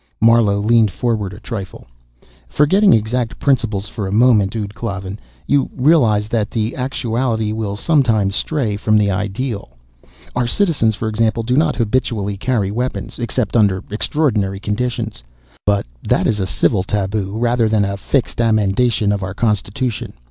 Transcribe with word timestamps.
Marlowe 0.19 0.59
leaned 0.59 0.89
forward 0.89 1.31
a 1.31 1.39
trifle. 1.39 1.85
"Forgetting 2.47 2.91
exact 2.91 3.37
principles 3.37 3.87
for 3.87 4.07
a 4.07 4.11
moment, 4.11 4.55
ud 4.55 4.73
Klavan, 4.73 5.19
you 5.45 5.69
realize 5.77 6.27
that 6.29 6.49
the 6.49 6.75
actuality 6.75 7.51
will 7.51 7.75
sometimes 7.75 8.35
stray 8.35 8.75
from 8.77 8.97
the 8.97 9.11
ideal. 9.11 9.77
Our 10.35 10.47
citizens, 10.47 10.95
for 10.95 11.07
example, 11.07 11.43
do 11.43 11.55
not 11.55 11.75
habitually 11.75 12.35
carry 12.35 12.71
weapons 12.71 13.19
except 13.19 13.55
under 13.55 13.83
extraordinary 13.91 14.59
conditions. 14.59 15.21
But 15.67 15.85
that 16.01 16.25
is 16.25 16.39
a 16.39 16.47
civil 16.47 16.81
taboo, 16.81 17.37
rather 17.37 17.69
than 17.69 17.85
a 17.85 17.95
fixed 17.95 18.41
amendation 18.41 19.11
of 19.11 19.21
our 19.21 19.35
constitution. 19.35 20.13